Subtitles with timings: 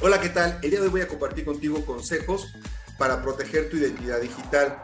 [0.00, 0.60] Hola, ¿qué tal?
[0.62, 2.52] El día de hoy voy a compartir contigo consejos
[2.98, 4.80] para proteger tu identidad digital.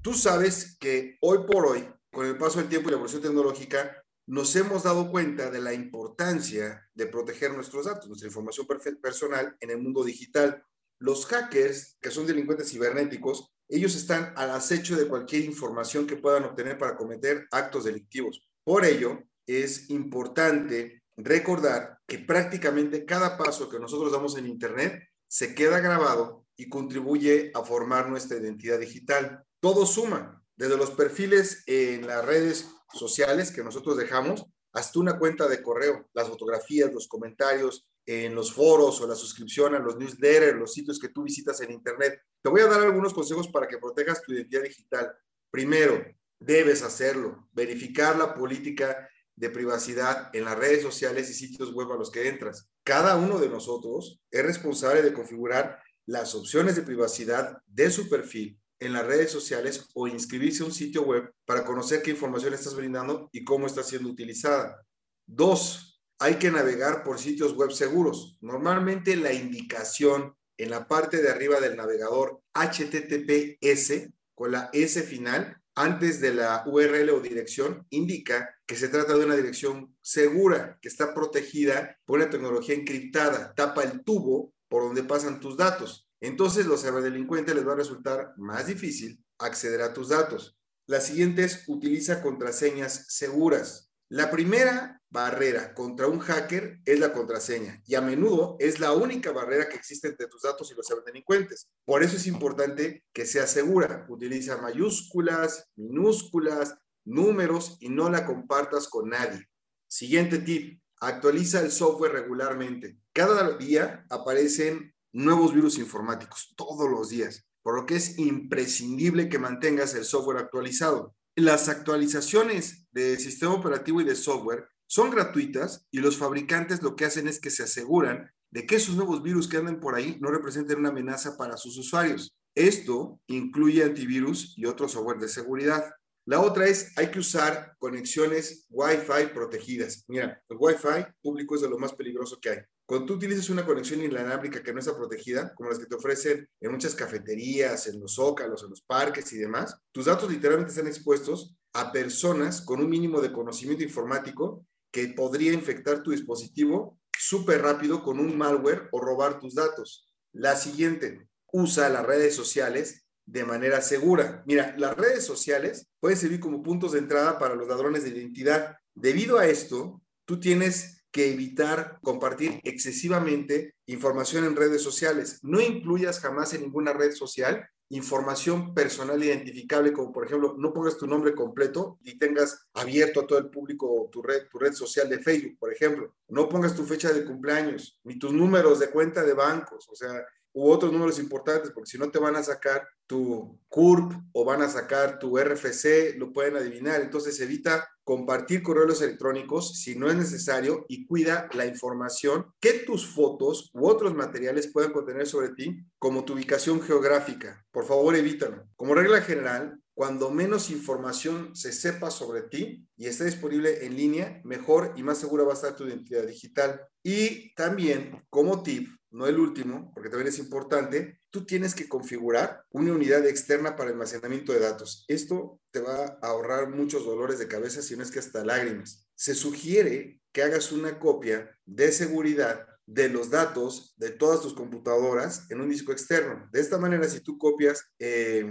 [0.00, 4.02] Tú sabes que hoy por hoy, con el paso del tiempo y la evolución tecnológica,
[4.26, 8.66] nos hemos dado cuenta de la importancia de proteger nuestros datos, nuestra información
[9.02, 10.64] personal en el mundo digital.
[10.98, 16.44] Los hackers, que son delincuentes cibernéticos, ellos están al acecho de cualquier información que puedan
[16.44, 18.48] obtener para cometer actos delictivos.
[18.64, 25.54] Por ello, es importante recordar que prácticamente cada paso que nosotros damos en Internet se
[25.54, 29.44] queda grabado y contribuye a formar nuestra identidad digital.
[29.60, 35.48] Todo suma, desde los perfiles en las redes sociales que nosotros dejamos hasta una cuenta
[35.48, 40.58] de correo, las fotografías, los comentarios en los foros o la suscripción a los newsletters,
[40.58, 42.20] los sitios que tú visitas en Internet.
[42.42, 45.16] Te voy a dar algunos consejos para que protejas tu identidad digital.
[45.50, 46.04] Primero,
[46.38, 51.96] debes hacerlo, verificar la política de privacidad en las redes sociales y sitios web a
[51.96, 52.68] los que entras.
[52.84, 58.60] Cada uno de nosotros es responsable de configurar las opciones de privacidad de su perfil
[58.80, 62.74] en las redes sociales o inscribirse a un sitio web para conocer qué información estás
[62.74, 64.84] brindando y cómo está siendo utilizada.
[65.26, 68.36] Dos, hay que navegar por sitios web seguros.
[68.40, 75.60] Normalmente la indicación en la parte de arriba del navegador HTTPS con la S final
[75.74, 80.88] antes de la URL o dirección indica que se trata de una dirección segura, que
[80.88, 86.08] está protegida por una tecnología encriptada, tapa el tubo por donde pasan tus datos.
[86.20, 90.56] Entonces los ciberdelincuentes les va a resultar más difícil acceder a tus datos.
[90.86, 93.90] La siguiente es utiliza contraseñas seguras.
[94.10, 99.32] La primera barrera contra un hacker es la contraseña y a menudo es la única
[99.32, 101.68] barrera que existe entre tus datos y los ciberdelincuentes.
[101.84, 104.06] Por eso es importante que sea segura.
[104.08, 109.48] Utiliza mayúsculas, minúsculas, números y no la compartas con nadie.
[109.88, 112.98] Siguiente tip, actualiza el software regularmente.
[113.12, 119.38] Cada día aparecen nuevos virus informáticos, todos los días, por lo que es imprescindible que
[119.38, 121.14] mantengas el software actualizado.
[121.36, 127.06] Las actualizaciones de sistema operativo y de software son gratuitas y los fabricantes lo que
[127.06, 130.30] hacen es que se aseguran de que esos nuevos virus que andan por ahí no
[130.30, 132.36] representen una amenaza para sus usuarios.
[132.54, 135.92] Esto incluye antivirus y otro software de seguridad.
[136.24, 140.04] La otra es, hay que usar conexiones Wi-Fi protegidas.
[140.06, 142.58] Mira, el Wi-Fi público es de lo más peligroso que hay.
[142.86, 146.48] Cuando tú utilizas una conexión inalámbrica que no está protegida, como las que te ofrecen
[146.60, 150.86] en muchas cafeterías, en los zócalos, en los parques y demás, tus datos literalmente están
[150.86, 157.62] expuestos a personas con un mínimo de conocimiento informático que podría infectar tu dispositivo súper
[157.62, 160.06] rápido con un malware o robar tus datos.
[160.32, 164.42] La siguiente, usa las redes sociales de manera segura.
[164.46, 168.76] Mira, las redes sociales pueden servir como puntos de entrada para los ladrones de identidad.
[168.94, 175.38] Debido a esto, tú tienes que evitar compartir excesivamente información en redes sociales.
[175.44, 180.98] No incluyas jamás en ninguna red social información personal identificable, como por ejemplo, no pongas
[180.98, 185.08] tu nombre completo y tengas abierto a todo el público tu red, tu red social
[185.08, 186.12] de Facebook, por ejemplo.
[186.26, 190.26] No pongas tu fecha de cumpleaños, ni tus números de cuenta de bancos, o sea,
[190.54, 194.62] u otros números importantes, porque si no te van a sacar tu CURP o van
[194.62, 197.02] a sacar tu RFC, lo pueden adivinar.
[197.02, 203.06] Entonces evita compartir correos electrónicos si no es necesario y cuida la información que tus
[203.06, 207.64] fotos u otros materiales puedan contener sobre ti, como tu ubicación geográfica.
[207.72, 208.64] Por favor, evítalo.
[208.76, 214.40] Como regla general, cuando menos información se sepa sobre ti y esté disponible en línea,
[214.44, 216.80] mejor y más segura va a estar tu identidad digital.
[217.02, 222.64] Y también, como tip, no el último, porque también es importante, tú tienes que configurar
[222.70, 225.04] una unidad externa para almacenamiento de datos.
[225.06, 229.08] Esto te va a ahorrar muchos dolores de cabeza, si no es que hasta lágrimas.
[229.14, 235.48] Se sugiere que hagas una copia de seguridad de los datos de todas tus computadoras
[235.48, 236.48] en un disco externo.
[236.52, 238.44] De esta manera, si tú copias eh,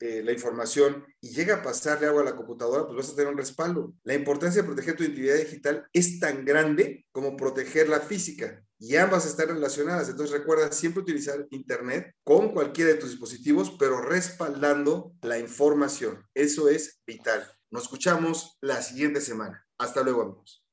[0.00, 3.32] eh, la información y llega a pasarle agua a la computadora, pues vas a tener
[3.32, 3.94] un respaldo.
[4.04, 8.96] La importancia de proteger tu identidad digital es tan grande como proteger la física y
[8.96, 10.08] ambas están relacionadas.
[10.08, 16.24] Entonces recuerda siempre utilizar Internet con cualquiera de tus dispositivos, pero respaldando la información.
[16.34, 17.44] Eso es vital.
[17.70, 19.66] Nos escuchamos la siguiente semana.
[19.78, 20.67] Hasta luego, amigos.